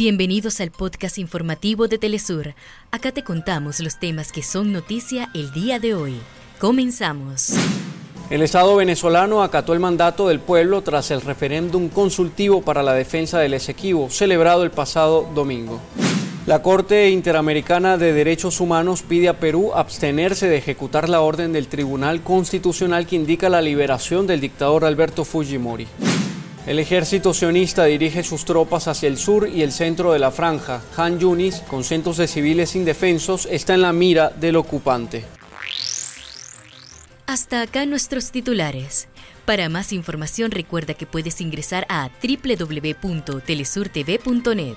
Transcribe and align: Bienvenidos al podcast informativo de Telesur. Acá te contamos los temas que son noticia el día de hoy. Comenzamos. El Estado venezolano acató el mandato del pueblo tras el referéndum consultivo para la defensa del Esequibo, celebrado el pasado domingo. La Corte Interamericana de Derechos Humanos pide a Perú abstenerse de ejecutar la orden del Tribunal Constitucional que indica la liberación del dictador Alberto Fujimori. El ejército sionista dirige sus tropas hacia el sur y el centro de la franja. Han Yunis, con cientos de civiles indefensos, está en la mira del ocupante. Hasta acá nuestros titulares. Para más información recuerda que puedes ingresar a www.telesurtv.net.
Bienvenidos 0.00 0.62
al 0.62 0.70
podcast 0.70 1.18
informativo 1.18 1.86
de 1.86 1.98
Telesur. 1.98 2.54
Acá 2.90 3.12
te 3.12 3.22
contamos 3.22 3.80
los 3.80 3.98
temas 3.98 4.32
que 4.32 4.42
son 4.42 4.72
noticia 4.72 5.28
el 5.34 5.52
día 5.52 5.78
de 5.78 5.92
hoy. 5.92 6.14
Comenzamos. 6.58 7.52
El 8.30 8.40
Estado 8.40 8.74
venezolano 8.76 9.42
acató 9.42 9.74
el 9.74 9.78
mandato 9.78 10.28
del 10.28 10.40
pueblo 10.40 10.80
tras 10.80 11.10
el 11.10 11.20
referéndum 11.20 11.90
consultivo 11.90 12.62
para 12.62 12.82
la 12.82 12.94
defensa 12.94 13.40
del 13.40 13.52
Esequibo, 13.52 14.08
celebrado 14.08 14.62
el 14.62 14.70
pasado 14.70 15.28
domingo. 15.34 15.82
La 16.46 16.62
Corte 16.62 17.10
Interamericana 17.10 17.98
de 17.98 18.14
Derechos 18.14 18.58
Humanos 18.58 19.02
pide 19.06 19.28
a 19.28 19.38
Perú 19.38 19.72
abstenerse 19.74 20.48
de 20.48 20.56
ejecutar 20.56 21.10
la 21.10 21.20
orden 21.20 21.52
del 21.52 21.68
Tribunal 21.68 22.22
Constitucional 22.22 23.06
que 23.06 23.16
indica 23.16 23.50
la 23.50 23.60
liberación 23.60 24.26
del 24.26 24.40
dictador 24.40 24.86
Alberto 24.86 25.26
Fujimori. 25.26 25.86
El 26.70 26.78
ejército 26.78 27.34
sionista 27.34 27.84
dirige 27.86 28.22
sus 28.22 28.44
tropas 28.44 28.86
hacia 28.86 29.08
el 29.08 29.18
sur 29.18 29.48
y 29.48 29.62
el 29.62 29.72
centro 29.72 30.12
de 30.12 30.20
la 30.20 30.30
franja. 30.30 30.80
Han 30.96 31.18
Yunis, 31.18 31.56
con 31.66 31.82
cientos 31.82 32.16
de 32.16 32.28
civiles 32.28 32.76
indefensos, 32.76 33.48
está 33.50 33.74
en 33.74 33.82
la 33.82 33.92
mira 33.92 34.30
del 34.30 34.54
ocupante. 34.54 35.24
Hasta 37.26 37.62
acá 37.62 37.86
nuestros 37.86 38.30
titulares. 38.30 39.08
Para 39.46 39.68
más 39.68 39.92
información 39.92 40.52
recuerda 40.52 40.94
que 40.94 41.06
puedes 41.06 41.40
ingresar 41.40 41.86
a 41.88 42.08
www.telesurtv.net. 42.22 44.76